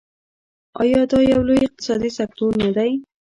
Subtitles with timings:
[0.81, 2.91] آیا دا یو لوی اقتصادي سکتور نه دی؟